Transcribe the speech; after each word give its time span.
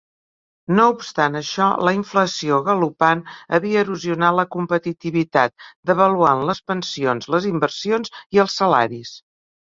No 0.77 0.83
obstant 0.91 1.35
això, 1.39 1.65
la 1.87 1.91
inflació 1.97 2.55
galopant 2.69 3.21
havia 3.57 3.83
erosionat 3.85 4.35
la 4.39 4.45
competitivitat, 4.55 5.53
devaluat 5.91 6.41
les 6.51 6.63
pensions, 6.71 7.29
les 7.35 7.45
inversions 7.51 8.11
i 8.37 8.41
els 8.45 8.57
salaris. 8.63 9.13